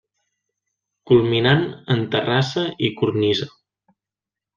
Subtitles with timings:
[1.11, 1.61] Culminant
[1.97, 3.49] en terrassa i cornisa.